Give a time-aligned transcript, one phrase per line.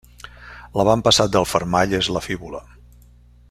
[0.79, 2.67] L'avantpassat del fermall és la fíbula.